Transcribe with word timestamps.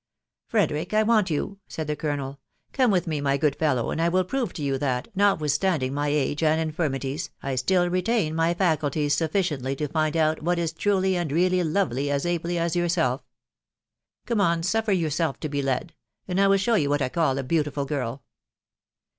"Frederick, 0.47 0.95
I 0.95 1.03
want 1.03 1.29
you," 1.29 1.59
said 1.67 1.85
the 1.85 1.95
colonel." 1.95 2.39
Come4 2.73 2.91
with 2.91 3.05
me, 3.05 3.21
my 3.21 3.37
good 3.37 3.55
fellow, 3.55 3.91
and 3.91 4.01
I 4.01 4.09
will 4.09 4.23
prove 4.23 4.51
to 4.53 4.63
you 4.63 4.79
that, 4.79 5.15
notwith 5.15 5.51
standing 5.51 5.93
my 5.93 6.07
age 6.07 6.41
and 6.41 6.59
infirmities, 6.59 7.29
I 7.43 7.53
still 7.53 7.87
retain 7.87 8.33
my 8.33 8.55
faculties 8.55 9.21
inf 9.21 9.31
ficiently 9.31 9.77
to 9.77 9.87
find 9.87 10.17
out 10.17 10.41
what 10.41 10.57
is 10.57 10.73
truly 10.73 11.15
and 11.15 11.31
really 11.31 11.63
lovely 11.63 12.09
as 12.09 12.25
ably 12.25 12.57
as 12.57 12.75
yourself. 12.75 13.21
Come 14.25 14.41
on, 14.41 14.63
suffer 14.63 14.91
yourself 14.91 15.39
to 15.41 15.49
be 15.49 15.61
led, 15.61 15.93
and 16.27 16.41
I 16.41 16.47
wilL 16.47 16.57
show 16.57 16.73
you 16.73 16.89
what 16.89 17.03
I 17.03 17.09
call 17.09 17.37
a 17.37 17.43
beautiful 17.43 17.85
girl." 17.85 18.23